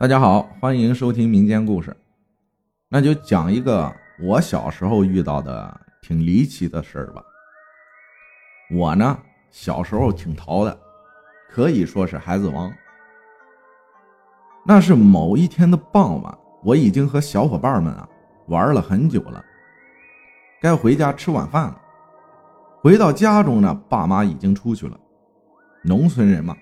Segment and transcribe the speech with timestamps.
[0.00, 1.96] 大家好，欢迎收听民间故事。
[2.88, 7.20] 那就讲一个我小时候遇到的挺离奇的事儿吧。
[8.70, 9.18] 我呢，
[9.50, 10.78] 小时候挺淘的，
[11.50, 12.72] 可以说是孩子王。
[14.64, 18.08] 那是某一天的傍晚，我已经和小伙伴们啊
[18.46, 19.44] 玩了很久了，
[20.60, 21.80] 该回家吃晚饭了。
[22.80, 24.96] 回到家中呢，爸妈已经出去了。
[25.82, 26.56] 农村人嘛，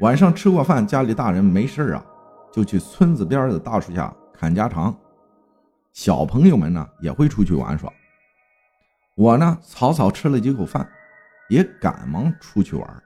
[0.00, 2.02] 晚上吃过饭，家里大人没事啊。
[2.52, 4.96] 就去村子边的大树下砍家常，
[5.92, 7.92] 小朋友们呢也会出去玩耍。
[9.16, 10.88] 我呢草草吃了几口饭，
[11.48, 13.02] 也赶忙出去玩。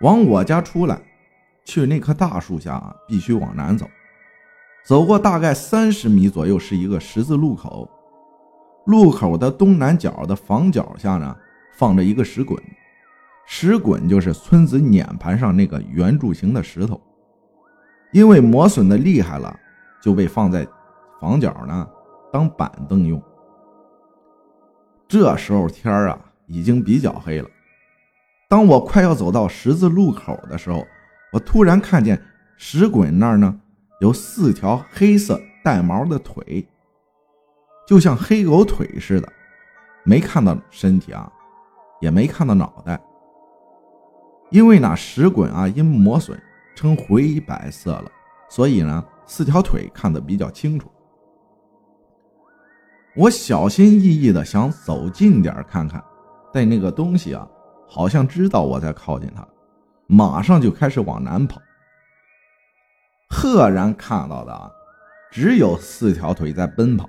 [0.00, 1.00] 往我家出来，
[1.64, 3.88] 去那棵大树下啊必须往南走，
[4.84, 7.88] 走过大概三十米左右是一个十字路口，
[8.86, 11.36] 路口的东南角的房角下呢
[11.76, 12.62] 放着一个石滚，
[13.46, 17.00] 石滚就是村子碾盘上那个圆柱形的石头。
[18.14, 19.58] 因为磨损的厉害了，
[20.00, 20.64] 就被放在
[21.20, 21.84] 房角呢，
[22.32, 23.20] 当板凳用。
[25.08, 27.50] 这时候天啊已经比较黑了。
[28.48, 30.86] 当我快要走到十字路口的时候，
[31.32, 32.22] 我突然看见
[32.56, 33.60] 石滚那儿呢
[34.00, 36.64] 有四条黑色带毛的腿，
[37.84, 39.28] 就像黑狗腿似的，
[40.04, 41.28] 没看到身体啊，
[42.00, 43.00] 也没看到脑袋。
[44.50, 46.40] 因为那石滚啊因磨损。
[46.74, 48.10] 呈灰白色了，
[48.48, 50.90] 所以呢，四条腿看得比较清楚。
[53.16, 56.02] 我小心翼翼的想走近点看看，
[56.52, 57.48] 但那个东西啊，
[57.88, 59.46] 好像知道我在靠近它，
[60.08, 61.62] 马上就开始往南跑。
[63.30, 64.70] 赫然看到的啊，
[65.30, 67.08] 只有四条腿在奔跑。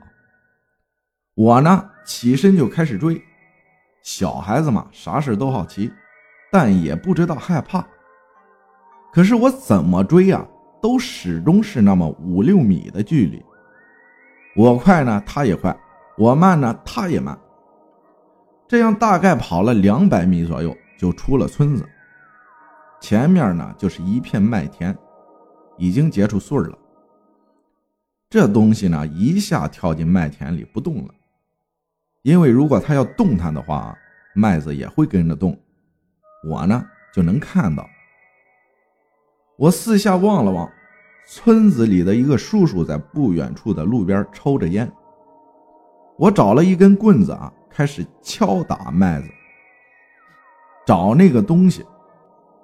[1.34, 3.22] 我呢，起身就开始追。
[4.04, 5.92] 小孩子嘛，啥事都好奇，
[6.52, 7.86] 但也不知道害怕。
[9.16, 10.46] 可是我怎么追啊，
[10.82, 13.42] 都始终是那么五六米的距离。
[14.58, 15.74] 我快呢，他也快；
[16.18, 17.40] 我慢呢，他也慢。
[18.68, 21.88] 这样大概跑了两百米左右，就出了村子。
[23.00, 24.94] 前面呢，就是一片麦田，
[25.78, 26.78] 已经结出穗了。
[28.30, 31.14] 这东西呢，一下跳进麦田里不动了，
[32.24, 33.98] 因为如果它要动弹的话，
[34.34, 35.58] 麦子也会跟着动。
[36.50, 37.90] 我呢，就能看到。
[39.58, 40.70] 我四下望了望，
[41.26, 44.92] 村子里的一个叔叔在不远处的路边抽着烟。
[46.18, 49.28] 我找了一根棍子啊，开始敲打麦子，
[50.86, 51.86] 找那个东西。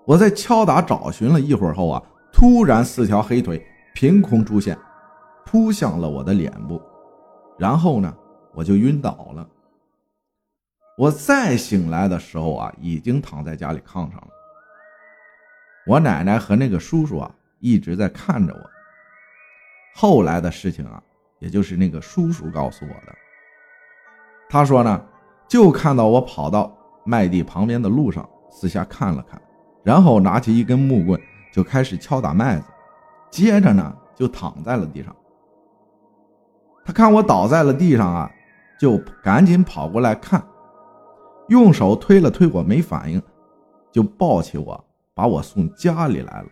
[0.05, 2.03] 我在敲打找寻了一会儿后啊，
[2.33, 4.77] 突然四条黑腿凭空出现，
[5.45, 6.81] 扑向了我的脸部，
[7.57, 8.13] 然后呢，
[8.53, 9.47] 我就晕倒了。
[10.97, 14.27] 我再醒来的时候啊，已经躺在家里炕上了。
[15.87, 18.69] 我奶奶和那个叔叔啊一直在看着我。
[19.93, 21.01] 后来的事情啊，
[21.39, 23.15] 也就是那个叔叔告诉我的。
[24.49, 25.05] 他说呢，
[25.47, 26.71] 就看到我跑到
[27.05, 29.41] 麦地旁边的路上，四下看了看，
[29.83, 31.19] 然后拿起一根木棍
[31.51, 32.65] 就开始敲打麦子，
[33.29, 35.15] 接着呢就躺在了地上。
[36.85, 38.31] 他看我倒在了地上啊，
[38.79, 40.41] 就赶紧跑过来看，
[41.49, 43.21] 用手推了推我没反应，
[43.91, 44.85] 就抱起我。
[45.13, 46.47] 把我送家里来了，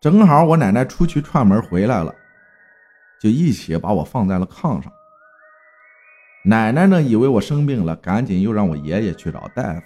[0.00, 2.14] 正好我奶奶出去串门回来了，
[3.20, 4.92] 就一起把我放在了炕上。
[6.44, 9.82] 奶奶呢，以为我生病了，赶紧又让我爷爷去找大夫。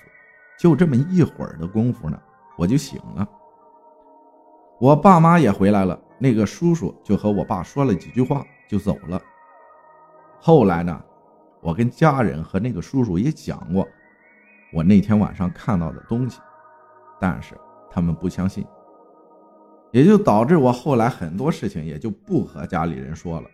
[0.58, 2.18] 就这么一会儿的功夫呢，
[2.56, 3.28] 我就醒了。
[4.78, 9.20] 我爸妈也回来了，那个叔叔就和我爸说了几句话就走了。
[10.40, 11.04] 后来呢，
[11.60, 13.86] 我跟家人和那个叔叔也讲过
[14.72, 16.40] 我那天晚上看到的东西。
[17.20, 17.58] 但是
[17.90, 18.66] 他们不相信，
[19.90, 23.48] 也就导致我后来很多事情也就不和家里人说了。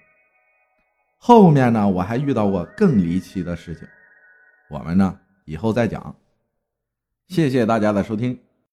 [1.19, 3.87] 后面呢，我还遇到过更离奇的事情，
[4.69, 6.15] 我们呢以后再讲。
[7.29, 8.39] 谢谢大家的收听。